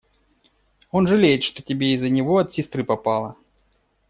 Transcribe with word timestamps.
Он 0.89 1.05
жалеет, 1.05 1.43
что 1.43 1.61
тебе 1.61 1.93
из-за 1.93 2.09
него 2.09 2.39
от 2.39 2.51
сестры 2.51 2.83
попало. 2.83 3.35